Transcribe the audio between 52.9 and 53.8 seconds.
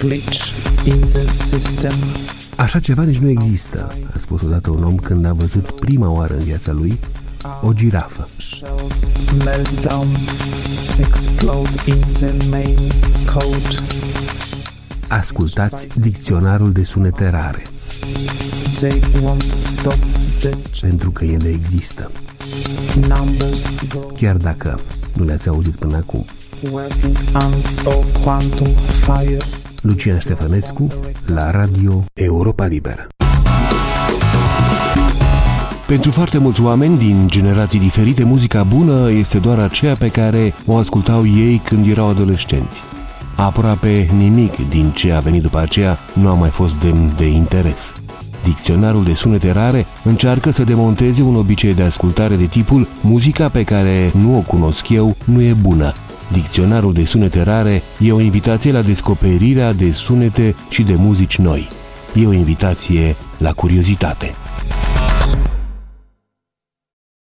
muzica pe